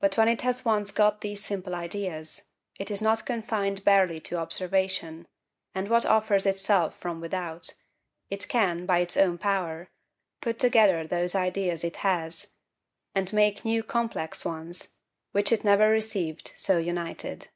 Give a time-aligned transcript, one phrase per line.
[0.00, 2.44] But when it has once got these simple ideas,
[2.78, 5.28] it is not confined barely to observation,
[5.74, 7.74] and what offers itself from without;
[8.30, 9.90] it can, by its own power,
[10.40, 12.54] put together those ideas it has,
[13.14, 14.96] and make new complex ones,
[15.32, 17.48] which it never received so united.